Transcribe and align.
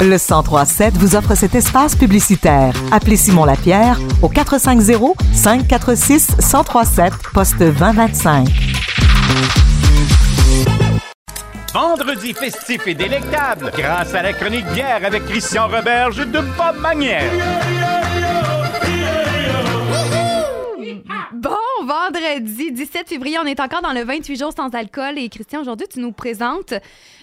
Le 0.00 0.18
1037 0.18 0.96
vous 0.98 1.16
offre 1.16 1.34
cet 1.34 1.54
espace 1.54 1.96
publicitaire. 1.96 2.74
Appelez 2.90 3.16
Simon 3.16 3.44
Lapierre 3.44 3.98
au 4.22 4.28
450 4.28 5.16
546 5.32 6.36
1037 6.38 7.12
poste 7.32 7.58
2025. 7.58 8.48
Vendredi 11.72 12.32
festif 12.34 12.86
et 12.86 12.94
délectable 12.94 13.72
grâce 13.76 14.14
à 14.14 14.22
la 14.22 14.32
chronique 14.32 14.66
bière 14.74 15.00
avec 15.04 15.26
Christian 15.26 15.66
Roberge 15.68 16.18
de 16.18 16.40
Bob 16.40 16.80
Manière. 16.80 17.32
Vendredi 21.84 22.72
17 22.72 23.08
février, 23.08 23.38
on 23.38 23.46
est 23.46 23.60
encore 23.60 23.82
dans 23.82 23.92
le 23.92 24.02
28 24.04 24.36
jours 24.38 24.52
sans 24.56 24.74
alcool. 24.74 25.18
Et 25.18 25.28
Christian, 25.28 25.60
aujourd'hui, 25.60 25.86
tu 25.88 26.00
nous 26.00 26.12
présentes 26.12 26.74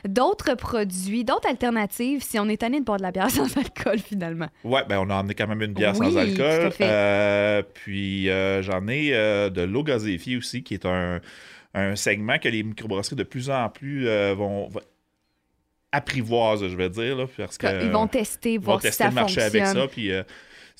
d'autres 0.06 0.56
produits, 0.56 1.24
d'autres 1.24 1.50
alternatives 1.50 2.22
si 2.24 2.40
on 2.40 2.48
est 2.48 2.58
tanné 2.58 2.80
de 2.80 2.86
boire 2.86 2.98
de 2.98 3.04
la 3.04 3.12
bière 3.12 3.30
sans 3.32 3.56
alcool 3.58 4.00
finalement. 4.00 4.48
Ouais, 4.64 4.84
ben 4.88 5.00
on 5.00 5.10
a 5.10 5.16
emmené 5.16 5.34
quand 5.34 5.48
même 5.48 5.62
une 5.62 5.74
bière 5.74 5.94
Oui, 6.00 6.12
sans 6.12 6.18
alcool. 6.18 6.36
tout 6.62 6.68
à 6.68 6.72
fait. 6.72 6.84
Euh, 6.88 7.64
puis 7.74 8.30
euh, 8.30 8.62
j'en 8.62 8.88
ai 8.88 9.10
euh, 9.14 9.50
de 9.50 9.62
l'eau 9.62 9.84
gazéifiée 9.84 10.38
aussi, 10.38 10.64
qui 10.64 10.76
est 10.76 10.86
un, 10.86 11.20
un 11.74 11.96
segment 11.96 12.38
que 12.38 12.50
les 12.50 12.64
microbrasseries 12.64 13.16
de 13.16 13.24
plus 13.24 13.50
en 13.50 13.70
plus 13.70 14.06
vont, 14.36 14.68
vont 14.70 14.82
apprivoisent, 15.92 16.68
je 16.68 16.76
vais 16.76 16.90
dire. 16.90 17.18
Là, 17.18 17.26
parce 17.38 17.58
que, 17.58 17.84
Ils 17.84 17.92
vont 17.92 18.08
tester, 18.08 18.54
ils 18.54 18.60
vont 18.60 18.66
voir 18.66 18.82
si 18.82 18.88
tester 18.88 19.04
ça 19.04 19.10
le 19.10 19.16
marché 19.16 19.42
fonctionne. 19.42 19.62
avec 19.64 19.78
ça. 19.78 19.88
Puis 19.88 20.12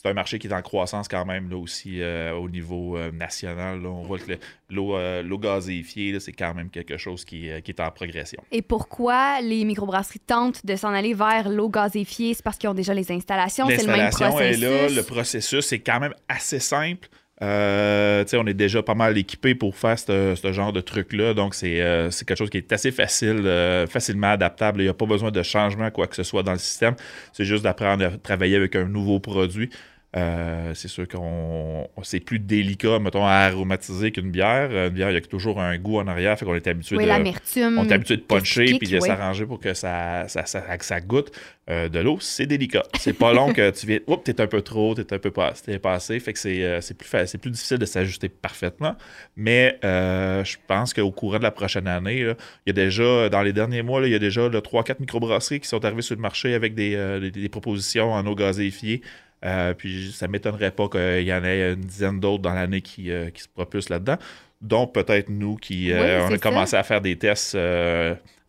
c'est 0.02 0.10
un 0.10 0.14
marché 0.14 0.40
qui 0.40 0.48
est 0.48 0.54
en 0.54 0.62
croissance 0.64 1.08
quand 1.08 1.26
même 1.26 1.50
là 1.50 1.58
aussi 1.58 2.02
euh, 2.02 2.34
au 2.34 2.50
niveau 2.50 2.98
euh, 2.98 3.12
national. 3.12 3.82
là. 3.84 3.90
On 3.90 4.02
voit 4.04 4.18
que 4.18 4.32
le- 4.32 4.40
l'eau 4.70 4.96
euh, 4.96 5.22
l'eau 5.22 5.38
gazéifiée, 5.38 6.12
là, 6.14 6.20
c'est 6.20 6.32
quand 6.32 6.54
même 6.56 6.70
quelque 6.70 6.98
chose 6.98 7.24
qui, 7.24 7.50
qui 7.64 7.72
est 7.72 7.80
en 7.80 7.92
progression. 7.92 8.42
Et 8.52 8.62
pourquoi 8.64 9.42
les 9.42 9.64
microbrasseries 9.64 10.20
tentent 10.26 10.66
de 10.66 10.76
s'en 10.76 10.90
aller 10.94 11.14
vers 11.14 11.50
l'eau 11.50 11.70
gazéfiée? 11.70 12.34
C'est 12.34 12.44
parce 12.44 12.58
qu'ils 12.58 12.70
ont 12.70 12.74
déjà 12.74 12.94
les 12.94 13.12
installations, 13.12 13.68
c'est 13.70 13.82
le 13.84 13.88
même 13.88 13.98
L'installation 13.98 14.40
est 14.40 14.52
processus. 14.58 14.64
là, 14.64 14.96
le 15.02 15.04
processus 15.04 15.72
est 15.74 15.80
quand 15.80 16.00
même 16.00 16.14
assez 16.28 16.60
simple. 16.60 17.08
Euh, 17.44 18.24
on 18.34 18.46
est 18.46 18.54
déjà 18.54 18.84
pas 18.84 18.94
mal 18.94 19.18
équipé 19.18 19.56
pour 19.56 19.76
faire 19.76 19.98
ce 19.98 20.36
genre 20.54 20.72
de 20.72 20.82
truc-là. 20.82 21.34
Donc, 21.34 21.56
c'est 21.56 21.82
euh, 21.82 22.12
c'est 22.12 22.28
quelque 22.28 22.38
chose 22.38 22.50
qui 22.52 22.58
est 22.58 22.72
assez 22.72 22.92
facile, 22.92 23.42
euh, 23.46 23.88
facilement 23.88 24.30
adaptable. 24.32 24.82
Il 24.82 24.84
n'y 24.84 24.90
a 24.90 24.94
pas 24.94 25.06
besoin 25.08 25.32
de 25.32 25.42
changement, 25.42 25.90
quoi 25.90 26.06
que 26.08 26.16
ce 26.16 26.24
soit 26.24 26.44
dans 26.44 26.52
le 26.54 26.60
système. 26.60 26.96
C'est 27.34 27.46
juste 27.46 27.64
d'apprendre 27.64 28.06
à 28.06 28.10
travailler 28.12 28.56
avec 28.58 28.76
un 28.76 28.86
nouveau 28.86 29.20
produit. 29.20 29.70
Euh, 30.18 30.74
c'est 30.74 30.90
sûr 30.90 31.08
qu'on 31.08 31.88
c'est 32.04 32.20
plus 32.20 32.38
délicat, 32.40 33.00
mettons, 33.00 33.26
à 33.26 33.32
aromatiser 33.32 34.12
qu'une 34.12 34.30
bière. 34.30 34.70
Une 34.72 34.90
bière, 34.90 35.10
il 35.10 35.14
y 35.14 35.18
a 35.18 35.22
toujours 35.22 35.62
un 35.62 35.78
goût 35.78 36.00
en 36.00 36.08
arrière, 36.08 36.38
fait 36.38 36.44
qu'on 36.44 36.54
est 36.56 36.68
habitué 36.68 36.98
Oui, 36.98 37.04
de 37.04 37.08
l'amertume. 37.10 37.78
on 37.80 37.88
est 37.88 37.94
habitué 37.94 38.18
de 38.18 38.22
puncher 38.22 38.78
puis 38.78 38.90
de 38.90 39.00
s'arranger 39.00 39.46
pour 39.46 39.60
que 39.62 39.74
ça, 39.74 40.26
ça, 40.28 40.46
ça, 40.46 40.60
que 40.78 40.84
ça 40.84 41.00
goûte. 41.00 41.32
Euh, 41.70 41.88
de 41.88 42.00
l'eau, 42.00 42.18
c'est 42.20 42.46
délicat. 42.46 42.84
C'est 43.00 43.14
pas 43.14 43.32
long 43.32 43.54
que 43.54 43.70
tu 43.70 43.88
viens. 43.88 44.00
Oups, 44.08 44.24
t'es 44.26 44.42
un 44.42 44.48
peu 44.48 44.62
trop, 44.62 44.96
t'es 44.96 45.14
un 45.14 45.20
peu 45.20 45.32
pas, 45.32 45.54
t'es 45.54 45.80
passé. 45.80 46.20
Fait 46.20 46.34
que 46.34 46.40
c'est, 46.40 46.62
euh, 46.62 46.80
plus, 46.98 47.08
fa- 47.08 47.24
plus 47.38 47.52
difficile 47.52 47.78
de 47.78 47.86
s'ajuster 47.86 48.28
parfaitement. 48.28 48.96
Mais 49.38 49.80
euh, 49.86 50.44
je 50.44 50.58
pense 50.68 50.94
qu'au 50.94 51.12
courant 51.12 51.38
de 51.38 51.44
la 51.44 51.52
prochaine 51.52 51.88
année, 51.88 52.24
là, 52.26 52.34
il 52.66 52.70
y 52.70 52.72
a 52.72 52.74
déjà, 52.74 53.30
dans 53.30 53.44
les 53.44 53.54
derniers 53.54 53.82
mois, 53.84 54.02
là, 54.02 54.08
il 54.08 54.12
y 54.12 54.16
a 54.16 54.20
déjà 54.20 54.50
là, 54.50 54.60
3-4 54.60 54.96
microbrasseries 55.00 55.62
qui 55.62 55.70
sont 55.70 55.86
arrivées 55.86 56.02
sur 56.02 56.16
le 56.16 56.22
marché 56.22 56.54
avec 56.54 56.76
des, 56.76 57.20
des- 57.22 57.32
des 57.32 57.50
propositions 57.50 58.12
en 58.12 58.26
eau 58.26 58.36
gazéifiée. 58.36 59.02
Euh, 59.44 59.74
puis 59.74 60.12
ça 60.12 60.28
m'étonnerait 60.28 60.72
pas 60.72 60.88
qu'il 60.88 61.24
y 61.24 61.34
en 61.34 61.44
ait 61.44 61.74
une 61.74 61.82
dizaine 61.82 62.20
d'autres 62.20 62.44
dans 62.44 62.54
l'année 62.54 62.82
qui, 62.82 63.10
euh, 63.12 63.30
qui 63.32 63.42
se 63.42 63.48
propulsent 63.48 63.90
là-dedans, 63.90 64.18
dont 64.62 64.86
peut-être 64.86 65.30
nous 65.30 65.56
qui 65.56 65.92
euh, 65.92 66.00
Oui, 66.00 66.24
on 66.24 66.28
a 66.28 66.30
ça. 66.32 66.38
commencé 66.38 66.76
à 66.76 66.84
faire 66.84 67.02
des 67.02 67.16
tests 67.18 67.58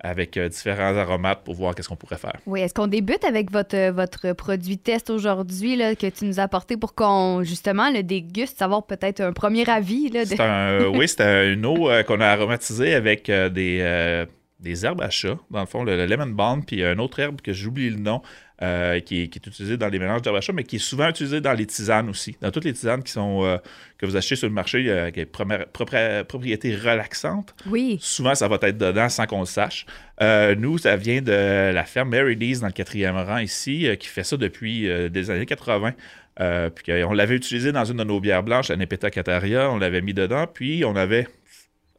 avec 0.04 0.36
différents 0.38 0.96
aromates 0.96 1.44
pour 1.44 1.54
voir 1.54 1.74
qu'est-ce 1.74 1.88
qu'on 1.88 1.96
pourrait 1.96 2.18
faire. 2.18 2.36
Oui, 2.44 2.60
est-ce 2.60 2.74
qu'on 2.74 2.88
débute 2.88 3.24
avec 3.24 3.50
votre, 3.52 3.90
votre 3.90 4.32
produit 4.32 4.76
test 4.76 5.10
aujourd'hui 5.10 5.78
que 5.96 6.08
tu 6.08 6.24
nous 6.24 6.40
as 6.40 6.42
apporté 6.42 6.76
pour 6.76 6.94
qu'on, 6.94 7.42
justement, 7.44 7.88
le 7.90 8.02
déguste, 8.02 8.58
savoir 8.58 8.84
peut-être 8.84 9.20
un 9.20 9.32
premier 9.32 9.66
avis? 9.70 10.10
Là, 10.10 10.24
de... 10.24 10.41
Un, 10.42 10.88
oui, 10.88 11.06
c'est 11.08 11.20
un- 11.20 11.52
une 11.52 11.64
eau 11.64 11.88
qu'on 12.06 12.20
a 12.20 12.26
aromatisée 12.26 12.94
avec 12.94 13.31
des, 13.31 14.26
des 14.62 14.87
herbes 14.87 15.03
à 15.03 15.11
chat, 15.11 15.37
dans 15.50 15.61
le 15.61 15.67
fond, 15.67 15.83
le, 15.84 15.97
le 15.97 16.06
lemon 16.06 16.27
balm, 16.27 16.65
puis 16.65 16.83
une 16.83 17.00
autre 17.00 17.19
herbe 17.21 17.41
que 17.41 17.53
j'oublie 17.53 17.91
le 17.91 17.97
nom, 17.99 18.23
euh, 18.62 19.00
qui, 19.00 19.23
est, 19.23 19.28
qui 19.28 19.39
est 19.41 19.47
utilisée 19.47 19.77
dans 19.77 19.89
les 19.89 19.99
mélanges 19.99 20.23
d'herbes 20.23 20.37
à 20.37 20.41
chat, 20.41 20.53
mais 20.53 20.62
qui 20.62 20.77
est 20.77 20.78
souvent 20.78 21.09
utilisée 21.09 21.41
dans 21.41 21.53
les 21.53 21.67
tisanes 21.67 22.09
aussi. 22.09 22.37
Dans 22.41 22.50
toutes 22.53 22.65
les 22.65 22.73
tisanes 22.73 23.03
qui 23.03 23.11
sont, 23.11 23.45
euh, 23.45 23.56
que 23.99 24.06
vous 24.06 24.17
achetez 24.17 24.37
sur 24.37 24.47
le 24.49 24.55
marché, 24.55 24.84
euh, 24.89 25.11
qui 25.11 25.21
a 25.21 25.27
première- 25.27 25.67
propri- 25.67 26.23
propriété 26.25 26.75
relaxante, 26.77 27.55
Oui. 27.67 27.99
souvent 28.00 28.34
ça 28.37 28.47
va 28.49 28.59
être 28.62 28.78
dedans 28.78 29.09
sans 29.09 29.27
qu'on 29.27 29.41
le 29.41 29.47
sache. 29.47 29.84
Nous, 30.56 30.79
ça 30.79 30.97
vient 30.97 31.21
de 31.21 31.73
la 31.75 31.83
ferme 31.84 32.11
Mary 32.11 32.37
Lee's 32.37 32.61
dans 32.61 32.69
le 32.69 32.73
quatrième 32.73 33.17
rang 33.17 33.39
ici, 33.39 33.89
qui 33.99 34.06
fait 34.06 34.23
ça 34.23 34.37
depuis 34.37 34.89
des 35.11 35.31
années 35.31 35.47
80. 35.47 35.93
Euh, 36.41 36.71
puis 36.71 36.93
on 37.05 37.12
l'avait 37.12 37.34
utilisé 37.34 37.73
dans 37.73 37.84
une 37.84 37.97
de 37.99 38.05
nos 38.05 38.21
bières 38.21 38.43
blanches, 38.44 38.69
la 38.69 38.77
Nepeta 38.77 39.11
Cataria, 39.11 39.71
on 39.71 39.79
l'avait 39.79 40.00
mis 40.00 40.15
dedans, 40.15 40.47
puis 40.47 40.84
on 40.84 40.94
avait 40.97 41.27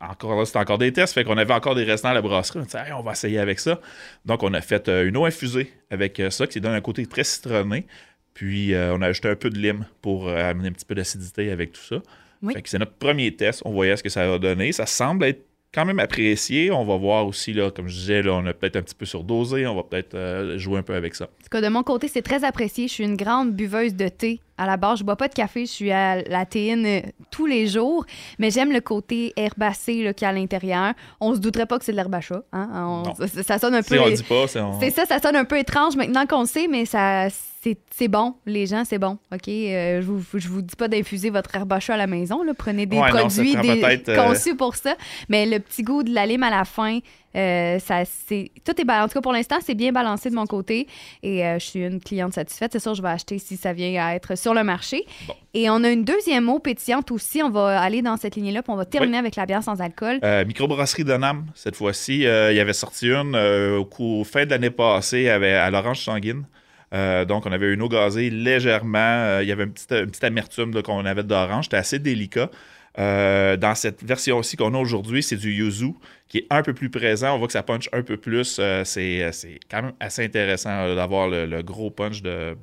encore 0.09 0.37
là, 0.37 0.45
c'était 0.45 0.59
encore 0.59 0.77
des 0.77 0.91
tests, 0.91 1.13
fait 1.13 1.23
qu'on 1.23 1.37
avait 1.37 1.53
encore 1.53 1.75
des 1.75 1.83
restants 1.83 2.09
à 2.09 2.13
la 2.13 2.21
brasserie. 2.21 2.59
On 2.59 2.63
dit, 2.63 2.75
Hey, 2.75 2.93
on 2.93 3.01
va 3.01 3.11
essayer 3.11 3.39
avec 3.39 3.59
ça. 3.59 3.79
Donc, 4.25 4.43
on 4.43 4.53
a 4.53 4.61
fait 4.61 4.89
euh, 4.89 5.07
une 5.07 5.17
eau 5.17 5.25
infusée 5.25 5.71
avec 5.89 6.19
euh, 6.19 6.29
ça, 6.29 6.47
qui 6.47 6.61
donne 6.61 6.73
un 6.73 6.81
côté 6.81 7.05
très 7.05 7.23
citronné. 7.23 7.85
Puis, 8.33 8.73
euh, 8.73 8.95
on 8.95 9.01
a 9.01 9.07
ajouté 9.07 9.29
un 9.29 9.35
peu 9.35 9.49
de 9.49 9.57
lime 9.57 9.85
pour 10.01 10.29
amener 10.29 10.69
un 10.69 10.71
petit 10.71 10.85
peu 10.85 10.95
d'acidité 10.95 11.51
avec 11.51 11.73
tout 11.73 11.81
ça. 11.81 11.97
Oui. 12.41 12.53
Fait 12.53 12.61
que 12.61 12.69
c'est 12.69 12.79
notre 12.79 12.93
premier 12.93 13.35
test. 13.35 13.61
On 13.65 13.71
voyait 13.71 13.95
ce 13.95 14.03
que 14.03 14.09
ça 14.09 14.27
va 14.27 14.39
donner. 14.39 14.71
Ça 14.71 14.85
semble 14.85 15.25
être 15.25 15.45
quand 15.73 15.85
même 15.85 15.99
apprécié. 15.99 16.71
On 16.71 16.85
va 16.85 16.95
voir 16.97 17.25
aussi, 17.25 17.51
là, 17.53 17.71
comme 17.71 17.87
je 17.87 17.95
disais, 17.95 18.21
là, 18.21 18.33
on 18.33 18.45
a 18.45 18.53
peut-être 18.53 18.75
un 18.75 18.81
petit 18.81 18.95
peu 18.95 19.05
surdosé. 19.05 19.65
On 19.65 19.75
va 19.75 19.83
peut-être 19.83 20.13
euh, 20.13 20.57
jouer 20.57 20.79
un 20.79 20.83
peu 20.83 20.93
avec 20.93 21.15
ça. 21.15 21.25
En 21.25 21.43
tout 21.43 21.49
cas, 21.49 21.61
de 21.61 21.67
mon 21.67 21.83
côté, 21.83 22.07
c'est 22.07 22.21
très 22.21 22.43
apprécié. 22.43 22.87
Je 22.87 22.93
suis 22.93 23.03
une 23.03 23.17
grande 23.17 23.53
buveuse 23.53 23.95
de 23.95 24.07
thé. 24.07 24.39
À 24.57 24.67
la 24.67 24.77
base, 24.77 24.99
je 24.99 25.03
bois 25.03 25.15
pas 25.15 25.27
de 25.27 25.33
café, 25.33 25.65
je 25.65 25.71
suis 25.71 25.91
à 25.91 26.21
la 26.21 26.45
théine 26.45 26.85
euh, 26.85 27.01
tous 27.31 27.47
les 27.47 27.65
jours, 27.65 28.05
mais 28.37 28.51
j'aime 28.51 28.71
le 28.71 28.81
côté 28.81 29.33
herbacé 29.35 30.03
là, 30.03 30.13
qu'il 30.13 30.25
y 30.25 30.27
a 30.27 30.29
à 30.29 30.33
l'intérieur. 30.33 30.93
On 31.19 31.33
se 31.33 31.39
douterait 31.39 31.65
pas 31.65 31.79
que 31.79 31.85
c'est 31.85 31.91
de 31.91 31.97
l'herbe 31.97 32.13
à 32.13 32.21
chat. 32.21 32.43
Hein? 32.53 32.69
On- 32.73 33.03
Non. 33.03 33.15
ça, 33.15 33.43
ça 33.43 33.57
sonne 33.59 33.73
un 33.75 33.81
Si 33.81 33.89
peu. 33.89 33.99
on 33.99 34.09
dit 34.09 34.21
pas, 34.23 34.47
c'est 34.47 34.59
on- 34.61 34.79
C'est 34.79 34.91
ça, 34.91 35.05
ça 35.05 35.19
sonne 35.19 35.35
un 35.35 35.45
peu 35.45 35.57
étrange 35.57 35.95
maintenant 35.95 36.25
qu'on 36.27 36.41
le 36.41 36.45
sait, 36.47 36.67
mais 36.69 36.85
ça, 36.85 37.29
c'est, 37.63 37.77
c'est 37.95 38.07
bon. 38.07 38.35
Les 38.45 38.67
gens, 38.67 38.83
c'est 38.85 38.99
bon. 38.99 39.17
OK? 39.33 39.47
Euh, 39.47 40.01
je, 40.01 40.05
vous, 40.05 40.23
je 40.37 40.47
vous 40.47 40.61
dis 40.61 40.75
pas 40.75 40.87
d'infuser 40.87 41.31
votre 41.31 41.55
herbe 41.55 41.73
à 41.73 41.79
chat 41.79 41.95
à 41.95 41.97
la 41.97 42.07
maison. 42.07 42.43
Là. 42.43 42.53
Prenez 42.55 42.85
des 42.85 42.97
Ouais, 42.99 43.09
produits 43.09 43.55
des- 43.55 43.83
euh, 44.09 44.27
conçus 44.27 44.55
pour 44.55 44.75
ça. 44.75 44.95
Mais 45.29 45.45
le 45.47 45.59
petit 45.59 45.81
goût 45.81 46.03
de 46.03 46.13
la 46.13 46.25
lime 46.27 46.43
à 46.43 46.49
la 46.51 46.63
fin, 46.65 46.99
euh, 47.35 47.79
ça, 47.79 48.03
c'est, 48.05 48.51
tout 48.66 48.79
est 48.79 48.83
balancé. 48.85 49.03
En 49.03 49.07
tout 49.07 49.13
cas, 49.13 49.21
pour 49.21 49.33
l'instant, 49.33 49.57
c'est 49.63 49.75
bien 49.75 49.91
balancé 49.91 50.29
de 50.29 50.35
mon 50.35 50.45
côté. 50.45 50.88
Et 51.21 51.45
euh, 51.45 51.59
je 51.59 51.66
suis 51.66 51.79
une 51.81 51.99
cliente 51.99 52.33
satisfaite. 52.33 52.71
C'est 52.73 52.79
sûr, 52.79 52.94
je 52.95 53.01
vais 53.01 53.09
acheter 53.09 53.39
si 53.39 53.57
ça 53.57 53.73
vient 53.73 54.05
à 54.05 54.16
être 54.16 54.38
sur 54.38 54.53
le 54.53 54.63
marché. 54.63 55.05
Bon. 55.27 55.33
Et 55.53 55.69
on 55.69 55.83
a 55.83 55.89
une 55.89 56.03
deuxième 56.03 56.49
eau 56.49 56.59
pétillante 56.59 57.11
aussi. 57.11 57.44
On 57.44 57.49
va 57.49 57.79
aller 57.81 58.01
dans 58.01 58.17
cette 58.17 58.35
lignée-là, 58.35 58.63
puis 58.63 58.71
on 58.71 58.77
va 58.77 58.85
terminer 58.85 59.17
avec 59.17 59.35
la 59.35 59.45
bière 59.45 59.63
sans 59.63 59.81
alcool. 59.81 60.19
Euh, 60.23 60.45
microbrasserie 60.45 61.03
de 61.03 61.13
Nam, 61.13 61.45
cette 61.55 61.75
fois-ci. 61.75 62.25
euh, 62.25 62.51
il 62.51 62.57
y 62.57 62.59
avait 62.59 62.73
sorti 62.73 63.09
une 63.11 63.35
au 63.35 63.85
cours, 63.85 64.25
fin 64.25 64.45
de 64.45 64.50
l'année 64.50 64.71
passée 64.71 65.29
à 65.29 65.69
l'orange 65.69 66.00
sanguine. 66.00 66.45
Euh, 66.94 67.25
donc, 67.25 67.45
on 67.45 67.51
avait 67.51 67.73
une 67.73 67.81
eau 67.81 67.89
gazée 67.89 68.29
légèrement. 68.29 69.00
euh, 69.00 69.39
il 69.41 69.50
y 69.50 69.51
avait 69.51 69.63
une 69.63 69.73
petite, 69.73 69.91
une 69.91 70.07
petite 70.11 70.23
amertume 70.23 70.73
là, 70.73 70.81
qu'on 70.83 71.05
avait 71.05 71.23
d'orange. 71.23 71.65
C'était 71.65 71.77
assez 71.77 72.00
délicat. 72.00 72.50
Euh, 72.99 73.57
dans 73.57 73.73
cette 73.75 74.03
version-ci 74.03 74.55
qu'on 74.55 74.73
a 74.73 74.77
aujourd'hui, 74.77 75.23
c'est 75.23 75.35
du 75.35 75.51
yuzu 75.51 75.93
qui 76.27 76.39
est 76.39 76.47
un 76.49 76.61
peu 76.61 76.73
plus 76.73 76.89
présent. 76.89 77.35
On 77.35 77.37
voit 77.37 77.47
que 77.47 77.53
ça 77.53 77.63
punch 77.63 77.89
un 77.91 78.03
peu 78.03 78.17
plus. 78.17 78.57
Euh, 78.59 78.83
c'est, 78.83 79.31
c'est 79.31 79.59
quand 79.69 79.81
même 79.81 79.93
assez 79.99 80.23
intéressant 80.23 80.69
euh, 80.69 80.95
d'avoir 80.95 81.27
le, 81.27 81.61
gros 81.61 81.89
punch 81.89 82.21
de, 82.21 82.55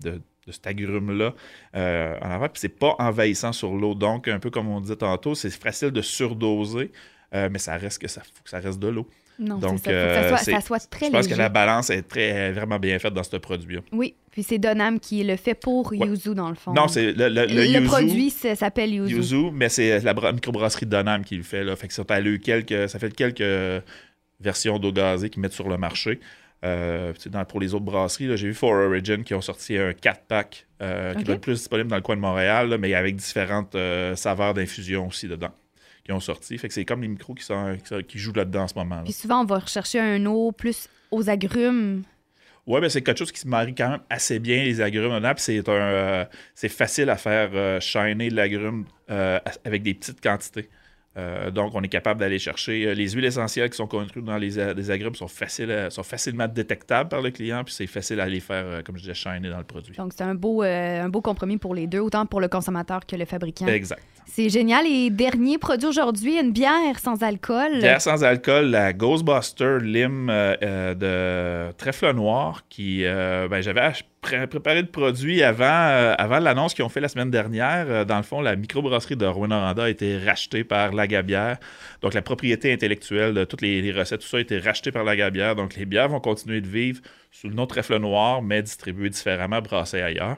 cet 0.48 0.66
agrume-là 0.66 1.34
euh, 1.76 2.18
en 2.20 2.30
avant. 2.30 2.48
Puis 2.48 2.60
c'est 2.60 2.68
pas 2.68 2.94
envahissant 2.98 3.52
sur 3.52 3.74
l'eau. 3.74 3.94
Donc, 3.94 4.28
un 4.28 4.38
peu 4.38 4.50
comme 4.50 4.68
on 4.68 4.80
disait 4.80 4.96
tantôt, 4.96 5.34
c'est 5.34 5.50
facile 5.50 5.90
de 5.90 6.02
surdoser. 6.02 6.90
Euh, 7.34 7.48
mais 7.50 7.58
ça 7.58 7.76
reste 7.76 8.00
que 8.00 8.08
ça 8.08 8.22
faut 8.22 8.42
que 8.42 8.50
ça 8.50 8.58
reste 8.58 8.78
de 8.80 8.88
l'eau. 8.88 9.08
Non, 9.40 9.56
Donc, 9.56 9.78
ça. 9.80 9.90
Euh, 9.90 10.22
ça 10.22 10.28
soit, 10.28 10.38
c'est- 10.38 10.52
ça 10.52 10.60
soit 10.60 10.90
très 10.90 11.06
Je 11.06 11.10
pense 11.12 11.24
léger. 11.24 11.34
que 11.34 11.38
la 11.40 11.48
balance 11.48 11.88
est 11.90 12.02
très 12.02 12.52
vraiment 12.52 12.78
bien 12.78 12.98
faite 12.98 13.14
dans 13.14 13.22
ce 13.22 13.36
produit-là. 13.36 13.80
Oui, 13.92 14.14
puis 14.30 14.42
c'est 14.42 14.58
Donam 14.58 15.00
qui 15.00 15.24
le 15.24 15.36
fait 15.36 15.54
pour 15.54 15.92
Ouais. 15.92 16.06
Yuzu, 16.06 16.34
dans 16.34 16.50
le 16.50 16.54
fond. 16.54 16.72
Non, 16.74 16.86
c'est 16.88 17.12
le, 17.12 17.28
le, 17.28 17.46
le 17.46 17.54
Le, 17.54 17.66
yuzu, 17.66 17.84
produit 17.84 18.30
s'appelle 18.30 18.92
Yuzu. 18.92 19.16
yuzu, 19.16 19.50
mais 19.52 19.68
c'est 19.70 20.00
la 20.00 20.12
bra- 20.14 20.32
microbrasserie 20.32 20.84
de 20.86 20.90
Donham 20.90 21.24
qui 21.24 21.36
le 21.36 21.42
fait. 21.42 21.64
Là. 21.64 21.74
Fait 21.74 21.88
que 21.88 21.94
ça, 21.94 22.04
eu 22.22 22.38
quelques, 22.38 22.88
ça 22.88 22.98
fait 22.98 23.14
quelques 23.14 23.82
versions 24.40 24.78
d'eau 24.78 24.92
gazée 24.92 25.30
qu'ils 25.30 25.42
mettent 25.42 25.52
sur 25.52 25.68
le 25.68 25.76
marché. 25.76 26.20
Euh, 26.62 27.14
dans- 27.30 27.44
pour 27.46 27.58
les 27.60 27.72
autres 27.72 27.86
brasseries, 27.86 28.36
j'ai 28.36 28.48
vu 28.48 28.54
For 28.54 28.70
Origin 28.72 29.24
qui 29.24 29.32
ont 29.32 29.40
sorti 29.40 29.78
un 29.78 29.92
4-pack 29.92 30.66
euh, 30.82 31.14
qui 31.14 31.24
doit 31.24 31.36
être 31.36 31.40
plus 31.40 31.54
disponible 31.54 31.88
dans 31.88 31.96
le 31.96 32.02
coin 32.02 32.16
de 32.16 32.20
Montréal, 32.20 32.68
là, 32.68 32.76
mais 32.76 32.92
avec 32.94 33.16
différentes 33.16 33.74
euh, 33.74 34.14
saveurs 34.14 34.52
d'infusion 34.52 35.06
aussi 35.08 35.26
dedans 35.26 35.48
qui 36.04 36.12
ont 36.12 36.20
sorti. 36.20 36.56
Fait 36.58 36.68
que 36.68 36.74
c'est 36.74 36.84
comme 36.84 37.02
les 37.02 37.08
micros 37.08 37.34
qui, 37.34 37.44
sont, 37.44 37.76
qui, 37.82 37.88
sont- 37.88 38.02
qui 38.02 38.18
jouent 38.18 38.32
là-dedans 38.32 38.62
en 38.62 38.68
ce 38.68 38.74
moment. 38.74 38.96
là. 38.96 39.02
Puis 39.04 39.12
souvent, 39.12 39.42
on 39.42 39.44
va 39.44 39.58
rechercher 39.58 40.00
un 40.00 40.24
eau 40.26 40.52
plus 40.52 40.88
aux 41.10 41.28
agrumes. 41.28 42.02
Ouais, 42.66 42.80
ben 42.80 42.88
c'est 42.90 43.02
quelque 43.02 43.18
chose 43.18 43.32
qui 43.32 43.40
se 43.40 43.48
marie 43.48 43.74
quand 43.74 43.88
même 43.90 44.00
assez 44.10 44.38
bien, 44.38 44.62
les 44.62 44.80
agrumes 44.80 45.12
c'est 45.38 45.66
euh, 45.68 46.24
c'est 46.54 46.68
facile 46.68 47.08
à 47.10 47.16
faire 47.16 47.50
euh, 47.54 47.80
shiner 47.80 48.28
de 48.28 48.36
l'agrume 48.36 48.84
euh, 49.10 49.40
avec 49.64 49.82
des 49.82 49.94
petites 49.94 50.20
quantités. 50.20 50.68
Euh, 51.16 51.50
donc, 51.50 51.72
on 51.74 51.82
est 51.82 51.88
capable 51.88 52.20
d'aller 52.20 52.38
chercher 52.38 52.86
euh, 52.86 52.94
les 52.94 53.08
huiles 53.10 53.24
essentielles 53.24 53.68
qui 53.68 53.76
sont 53.76 53.88
contenues 53.88 54.22
dans 54.22 54.36
les, 54.36 54.50
les 54.74 54.90
agrumes 54.92 55.16
sont, 55.16 55.26
faciles 55.26 55.70
à- 55.72 55.90
sont 55.90 56.04
facilement 56.04 56.46
détectables 56.46 57.08
par 57.08 57.20
le 57.20 57.30
client, 57.32 57.64
puis 57.64 57.74
c'est 57.74 57.88
facile 57.88 58.20
à 58.20 58.26
les 58.28 58.38
faire, 58.38 58.64
euh, 58.64 58.82
comme 58.82 58.96
je 58.96 59.02
disais, 59.02 59.14
shiner 59.14 59.48
dans 59.50 59.58
le 59.58 59.64
produit. 59.64 59.94
Donc, 59.96 60.12
c'est 60.16 60.22
un 60.22 60.36
beau, 60.36 60.62
euh, 60.62 61.02
un 61.02 61.08
beau 61.08 61.20
compromis 61.20 61.56
pour 61.58 61.74
les 61.74 61.88
deux, 61.88 61.98
autant 61.98 62.26
pour 62.26 62.40
le 62.40 62.46
consommateur 62.46 63.04
que 63.06 63.16
le 63.16 63.24
fabricant. 63.24 63.66
Exact. 63.66 64.00
C'est 64.26 64.48
génial. 64.48 64.86
Et 64.86 65.10
dernier 65.10 65.58
produit 65.58 65.88
aujourd'hui, 65.88 66.38
une 66.38 66.52
bière 66.52 66.98
sans 67.02 67.20
alcool. 67.24 67.78
Bière 67.80 68.00
sans 68.00 68.22
alcool, 68.22 68.66
la 68.66 68.92
Ghostbuster 68.92 69.78
Lime 69.82 70.30
euh, 70.30 70.54
euh, 70.62 71.66
de 71.70 71.72
Trèfle 71.76 72.12
Noir, 72.12 72.62
qui, 72.68 73.04
euh, 73.04 73.48
ben, 73.48 73.60
j'avais 73.60 73.80
ach- 73.80 74.04
pré- 74.20 74.46
préparé 74.46 74.82
le 74.82 74.88
produit 74.88 75.42
avant, 75.42 75.64
euh, 75.64 76.14
avant 76.18 76.38
l'annonce 76.38 76.74
qu'ils 76.74 76.84
ont 76.84 76.88
fait 76.88 77.00
la 77.00 77.08
semaine 77.08 77.30
dernière. 77.30 77.86
Euh, 77.88 78.04
dans 78.04 78.16
le 78.16 78.22
fond, 78.22 78.40
la 78.40 78.56
microbrasserie 78.56 79.16
de 79.16 79.26
Rouen-Noranda 79.26 79.84
a 79.84 79.88
été 79.88 80.18
rachetée 80.18 80.64
par 80.64 80.92
Lagabière. 80.92 81.58
Donc, 82.02 82.14
la 82.14 82.22
propriété 82.22 82.72
intellectuelle 82.72 83.34
de 83.34 83.44
toutes 83.44 83.62
les, 83.62 83.92
recettes, 83.92 84.20
tout 84.20 84.26
ça 84.28 84.38
a 84.38 84.40
été 84.40 84.58
racheté 84.58 84.92
par 84.92 85.04
Lagabière. 85.04 85.56
Donc, 85.56 85.76
les 85.76 85.86
bières 85.86 86.08
vont 86.08 86.20
continuer 86.20 86.60
de 86.60 86.68
vivre 86.68 87.00
sous 87.30 87.48
le 87.48 87.54
nom 87.54 87.66
Trèfle 87.66 87.98
Noir, 87.98 88.42
mais 88.42 88.62
distribuées 88.62 89.10
différemment, 89.10 89.60
brassées 89.60 90.02
ailleurs. 90.02 90.36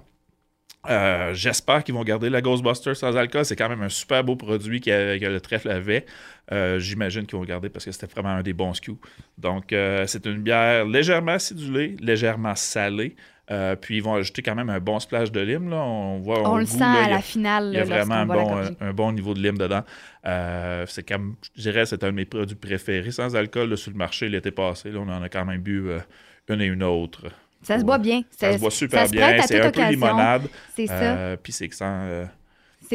Euh, 0.90 1.32
J'espère 1.32 1.84
qu'ils 1.84 1.94
vont 1.94 2.02
garder 2.02 2.28
la 2.28 2.40
Ghostbuster 2.40 2.94
sans 2.94 3.16
alcool. 3.16 3.44
C'est 3.44 3.54
quand 3.54 3.68
même 3.68 3.82
un 3.82 3.88
super 3.88 4.24
beau 4.24 4.34
produit 4.34 4.80
que, 4.80 4.90
le 5.24 5.40
trèfle 5.40 5.70
avait. 5.70 6.06
J'imagine 6.78 7.24
qu'ils 7.24 7.38
vont 7.38 7.44
garder 7.44 7.68
parce 7.68 7.84
que 7.84 7.92
c'était 7.92 8.06
vraiment 8.08 8.30
un 8.30 8.42
des 8.42 8.52
bons 8.52 8.74
SKU. 8.74 8.96
Donc, 9.38 9.66
c'est 9.68 10.26
une 10.26 10.42
bière 10.42 10.84
légèrement 10.84 11.32
acidulée, 11.32 11.96
légèrement 12.00 12.56
salée. 12.56 13.14
Euh, 13.50 13.74
puis, 13.76 13.96
ils 13.96 14.02
vont 14.02 14.14
ajouter 14.14 14.40
quand 14.40 14.54
même 14.54 14.70
un 14.70 14.78
bon 14.80 14.98
splash 15.00 15.32
de 15.32 15.40
lime. 15.40 15.68
Là. 15.68 15.76
On, 15.76 16.20
voit 16.20 16.40
On 16.48 16.52
au 16.54 16.58
le 16.58 16.64
goût, 16.64 16.70
sent 16.70 16.78
là, 16.78 16.92
à 17.02 17.04
a- 17.06 17.10
la 17.10 17.20
finale. 17.20 17.70
il 17.72 17.76
y 17.76 17.80
a 17.80 17.84
vraiment 17.84 18.14
un 18.14 18.26
bon, 18.26 18.34
gorgée. 18.44 18.70
un, 18.80 18.88
un 18.88 18.92
bon 18.92 19.12
niveau 19.12 19.34
de 19.34 19.40
lime 19.40 19.58
dedans. 19.58 19.82
Euh, 20.26 20.84
c'est 20.88 21.06
comme, 21.06 21.34
je 21.56 21.62
dirais, 21.62 21.84
c'est 21.84 22.02
un 22.04 22.08
de 22.12 22.16
mes 22.16 22.24
produits 22.24 22.54
préférés 22.56 23.10
sans 23.10 23.34
alcool 23.34 23.68
là, 23.70 23.76
sur 23.76 23.90
le 23.90 23.96
marché 23.96 24.28
l'été 24.28 24.52
passé. 24.52 24.90
Là, 24.90 25.00
on 25.00 25.08
en 25.08 25.22
a 25.22 25.28
quand 25.28 25.44
même 25.44 25.60
bu 25.60 25.88
euh, 25.88 25.98
une 26.48 26.60
et 26.60 26.66
une 26.66 26.82
autre. 26.84 27.26
Ça 27.62 27.78
se 27.78 27.84
boit 27.84 27.98
bien. 27.98 28.22
Ça 28.30 28.52
se 28.52 28.58
boit 28.58 28.70
super 28.70 29.06
ça 29.06 29.12
bien. 29.12 29.42
C'est 29.42 29.60
un 29.60 29.70
peu 29.70 29.88
limonade. 29.88 30.42
C'est 30.74 30.86
ça. 30.86 31.36
Puis 31.42 31.52
c'est 31.52 31.68
que 31.68 31.74
sans. 31.76 32.24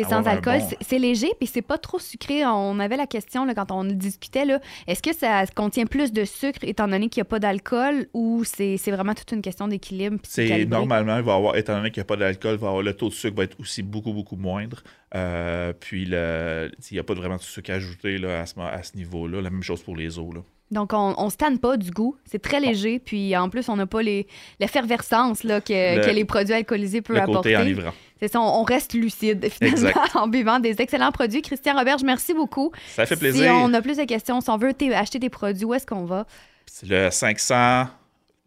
C'est 0.03 0.13
avoir 0.13 0.23
sans 0.23 0.29
un 0.29 0.33
alcool. 0.33 0.59
bon- 0.59 0.77
C'est- 0.81 0.99
léger, 0.99 1.29
puis 1.37 1.47
c'est 1.47 1.61
pas 1.61 1.77
trop 1.77 1.99
sucré. 1.99 2.45
On 2.45 2.79
avait 2.79 2.97
la 2.97 3.07
question 3.07 3.45
là, 3.45 3.53
quand 3.53 3.71
on 3.71 3.83
discutait. 3.83 4.45
Est-ce 4.87 5.01
que 5.01 5.13
ça 5.13 5.45
contient 5.47 5.85
plus 5.85 6.11
de 6.11 6.25
sucre 6.25 6.59
étant 6.63 6.87
donné 6.87 7.09
qu'il 7.09 7.21
n'y 7.21 7.27
a 7.27 7.29
pas 7.29 7.39
d'alcool 7.39 8.07
ou 8.13 8.43
c'est 8.43 8.77
vraiment 8.87 9.13
toute 9.13 9.31
une 9.31 9.41
question 9.41 9.67
d'équilibre? 9.67 10.17
C'est 10.23 10.65
normalement, 10.65 11.17
il 11.17 11.23
va 11.23 11.35
avoir, 11.35 11.55
étant 11.57 11.75
donné 11.77 11.91
qu'il 11.91 12.01
n'y 12.01 12.05
a 12.05 12.05
pas 12.05 12.17
d'alcool, 12.17 12.59
le 12.83 12.93
taux 12.93 13.09
de 13.09 13.13
sucre 13.13 13.35
va 13.37 13.43
être 13.43 13.59
aussi 13.59 13.83
beaucoup, 13.83 14.13
beaucoup 14.13 14.35
moindre. 14.35 14.83
Euh, 15.15 15.73
puis 15.79 16.05
le- 16.05 16.69
il 16.91 16.93
n'y 16.93 16.99
a 16.99 17.03
pas 17.03 17.13
vraiment 17.13 17.37
de 17.37 17.41
sucre 17.41 17.71
ajouté 17.71 18.17
là, 18.17 18.41
à 18.41 18.45
ce, 18.45 18.59
à 18.59 18.83
ce 18.83 18.95
niveau-là. 18.97 19.41
La 19.41 19.49
même 19.49 19.63
chose 19.63 19.81
pour 19.81 19.95
les 19.95 20.19
eaux. 20.19 20.31
Là. 20.33 20.41
Donc, 20.69 20.91
on, 20.93 21.15
on 21.17 21.29
se 21.29 21.37
tanne 21.37 21.59
pas 21.59 21.77
du 21.77 21.91
goût. 21.91 22.17
C'est 22.25 22.41
très 22.41 22.59
léger. 22.59 22.99
Puis, 22.99 23.35
en 23.37 23.47
plus, 23.49 23.69
on 23.69 23.77
n'a 23.77 23.85
pas 23.85 24.01
l'effervescence 24.59 25.41
que, 25.41 25.47
Le- 25.97 26.05
que 26.05 26.11
les 26.11 26.25
produits 26.25 26.53
alcoolisés 26.53 27.01
peuvent 27.01 27.15
le 27.15 27.21
apporter. 27.21 27.53
côté 27.53 27.57
enivrant. 27.57 27.93
C'est 28.19 28.31
ça, 28.31 28.41
on, 28.41 28.61
on 28.61 28.63
reste 28.63 28.93
lucide, 28.93 29.47
finalement, 29.51 29.89
Exact. 29.89 30.15
en 30.15 30.27
buvant 30.27 30.59
des 30.59 30.81
excellents 30.81 31.11
produits. 31.11 31.41
Christian 31.41 31.75
Roberge, 31.77 32.03
merci 32.03 32.33
beaucoup. 32.33 32.71
Ça 32.95 33.05
fait 33.05 33.15
Si 33.15 33.19
plaisir. 33.19 33.53
on 33.55 33.73
a 33.73 33.81
plus 33.81 33.97
de 33.97 34.03
questions, 34.05 34.41
si 34.41 34.49
on 34.49 34.57
veut 34.57 34.73
acheter 34.93 35.19
des 35.19 35.29
produits, 35.29 35.65
où 35.65 35.73
est-ce 35.73 35.85
qu'on 35.85 36.05
va? 36.05 36.25
C'est 36.65 36.87
le 36.87 37.09
500 37.11 37.87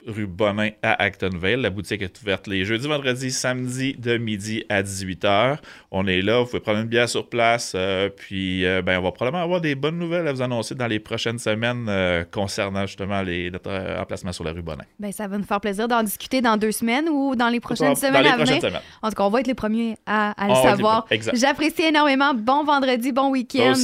rue 0.06 0.26
Bonin 0.26 0.70
à 0.82 1.02
Actonville. 1.02 1.56
La 1.60 1.70
boutique 1.70 2.02
est 2.02 2.20
ouverte 2.22 2.46
les 2.46 2.64
jeudis, 2.64 2.86
vendredis, 2.88 3.30
samedis 3.30 3.94
de 3.98 4.16
midi 4.16 4.64
à 4.68 4.82
18h. 4.82 5.58
On 5.90 6.06
est 6.06 6.22
là, 6.22 6.40
vous 6.40 6.46
pouvez 6.46 6.60
prendre 6.60 6.78
une 6.80 6.86
bière 6.88 7.08
sur 7.08 7.28
place. 7.28 7.72
euh, 7.74 8.08
puis, 8.08 8.64
euh, 8.64 8.82
ben, 8.82 8.98
on 8.98 9.02
va 9.02 9.12
probablement 9.12 9.42
avoir 9.42 9.60
des 9.60 9.74
bonnes 9.74 9.98
nouvelles 9.98 10.26
à 10.28 10.32
vous 10.32 10.42
annoncer 10.42 10.74
dans 10.74 10.86
les 10.86 10.98
prochaines 11.00 11.38
semaines 11.38 11.86
euh, 11.88 12.24
concernant 12.30 12.86
justement 12.86 13.22
les, 13.22 13.50
notre 13.50 13.70
euh, 13.70 14.00
emplacement 14.00 14.32
sur 14.32 14.44
la 14.44 14.52
rue 14.52 14.62
Bonin. 14.62 14.84
Ben, 14.98 15.12
ça 15.12 15.26
va 15.28 15.36
nous 15.38 15.44
faire 15.44 15.60
plaisir 15.60 15.88
d'en 15.88 16.02
discuter 16.02 16.40
dans 16.40 16.56
deux 16.56 16.72
semaines 16.72 17.08
ou 17.08 17.34
dans 17.36 17.48
les 17.48 17.60
prochaines 17.60 17.88
Dans 17.88 17.94
semaines 17.94 18.22
les 18.22 18.28
à 18.30 18.34
prochaines 18.36 18.56
venir? 18.58 18.68
semaines. 18.70 18.82
En 19.02 19.08
tout 19.08 19.14
cas, 19.16 19.24
on 19.24 19.30
va 19.30 19.40
être 19.40 19.46
les 19.46 19.54
premiers 19.54 19.96
à, 20.06 20.30
à 20.32 20.46
le 20.46 20.52
On 20.52 20.62
les 20.62 20.68
savoir. 20.70 21.06
J'apprécie 21.34 21.82
énormément. 21.82 22.34
Bon 22.34 22.64
vendredi, 22.64 23.12
bon 23.12 23.30
week-end. 23.30 23.74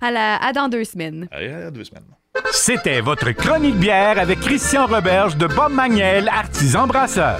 À, 0.00 0.10
la, 0.10 0.36
à 0.36 0.52
dans 0.52 0.68
deux 0.68 0.84
semaines. 0.84 1.28
Allez, 1.30 1.48
à 1.50 1.70
deux 1.70 1.84
semaines. 1.84 2.04
C'était 2.52 3.00
votre 3.00 3.30
chronique 3.32 3.76
bière 3.76 4.18
avec 4.18 4.40
Christian 4.40 4.86
Roberge 4.86 5.36
de 5.36 5.46
Bob 5.46 5.72
Magnel, 5.72 6.28
artisan 6.28 6.86
brasseur. 6.86 7.38